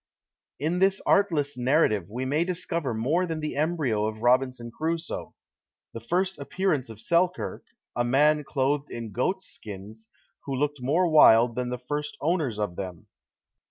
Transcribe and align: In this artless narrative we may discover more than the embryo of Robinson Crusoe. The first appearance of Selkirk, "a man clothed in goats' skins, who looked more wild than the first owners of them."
In 0.59 0.79
this 0.79 0.99
artless 1.05 1.55
narrative 1.59 2.09
we 2.09 2.25
may 2.25 2.43
discover 2.43 2.91
more 2.95 3.27
than 3.27 3.39
the 3.39 3.55
embryo 3.55 4.07
of 4.07 4.23
Robinson 4.23 4.71
Crusoe. 4.71 5.35
The 5.93 5.99
first 5.99 6.39
appearance 6.39 6.89
of 6.89 6.99
Selkirk, 6.99 7.63
"a 7.95 8.03
man 8.03 8.43
clothed 8.43 8.89
in 8.89 9.11
goats' 9.11 9.45
skins, 9.45 10.09
who 10.45 10.55
looked 10.55 10.81
more 10.81 11.07
wild 11.07 11.53
than 11.53 11.69
the 11.69 11.77
first 11.77 12.17
owners 12.19 12.57
of 12.57 12.77
them." 12.77 13.09